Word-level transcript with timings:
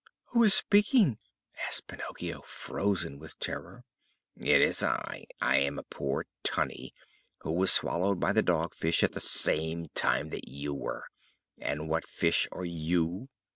"Who 0.29 0.41
is 0.41 0.55
speaking?" 0.55 1.19
asked 1.67 1.85
Pinocchio, 1.85 2.41
frozen 2.41 3.19
with 3.19 3.37
terror. 3.37 3.83
"It 4.35 4.59
is 4.59 4.81
I! 4.81 5.25
I 5.39 5.57
am 5.57 5.77
a 5.77 5.83
poor 5.83 6.25
Tunny 6.41 6.95
who 7.41 7.51
was 7.51 7.71
swallowed 7.71 8.19
by 8.19 8.33
the 8.33 8.41
Dog 8.41 8.73
Fish 8.73 9.03
at 9.03 9.11
the 9.11 9.19
same 9.21 9.89
time 9.93 10.31
that 10.31 10.47
you 10.47 10.73
were. 10.73 11.05
And 11.59 11.87
what 11.87 12.07
fish 12.07 12.47
are 12.51 12.65
you?" 12.65 13.29